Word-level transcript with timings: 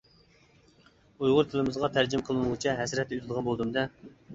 ئۇيغۇر 1.21 1.51
تىلىمىزغا 1.53 1.93
تەرجىمە 2.01 2.29
قىلىنغۇچە 2.33 2.77
ھەسرەتتە 2.83 3.23
ئۆتىدىغان 3.25 3.51
بولدۇم-دە. 3.51 3.91